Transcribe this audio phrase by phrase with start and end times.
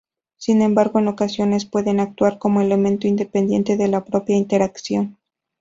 [0.35, 5.19] Sin embargo, en ocasiones pueden actuar como elemento independiente de la propia interacción.